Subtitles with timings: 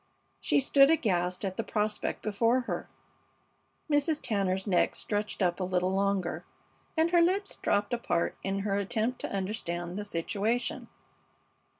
[0.39, 2.89] She stood aghast at the prospect before her.
[3.87, 4.19] Mrs.
[4.19, 6.43] Tanner's neck stretched up a little longer,
[6.97, 10.87] and her lips dropped apart in her attempt to understand the situation.